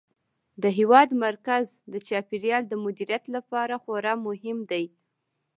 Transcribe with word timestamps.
د 0.61 0.63
هېواد 0.77 1.09
مرکز 1.25 1.65
د 1.93 1.95
چاپیریال 2.07 2.63
د 2.67 2.73
مدیریت 2.85 3.23
لپاره 3.35 3.75
خورا 3.83 4.13
مهم 4.27 4.57
دی. 4.71 4.85